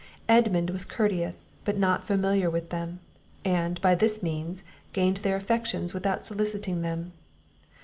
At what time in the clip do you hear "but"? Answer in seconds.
1.63-1.77